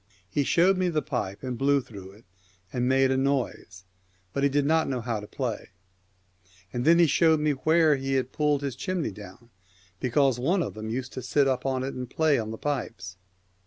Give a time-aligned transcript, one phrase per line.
[0.27, 2.25] He showed me the pipe, and blew through it,
[2.73, 3.83] and made a noise,
[4.33, 5.69] but he did not know how to play;
[6.73, 9.51] and then he showed me where he had pulled his chimney down,
[9.99, 13.17] because one of them used to sit up on it and play on the pipes.